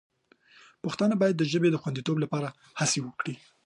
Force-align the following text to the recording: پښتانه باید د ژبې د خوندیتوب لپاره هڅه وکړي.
پښتانه 0.83 1.15
باید 1.21 1.35
د 1.37 1.43
ژبې 1.51 1.69
د 1.71 1.75
خوندیتوب 1.81 2.17
لپاره 2.23 2.47
هڅه 2.79 2.99
وکړي. 3.07 3.35